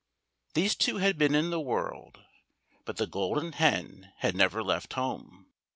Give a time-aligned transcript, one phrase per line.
[0.55, 2.23] These two had been in the world,
[2.85, 5.51] but the Golden Hen had never left home.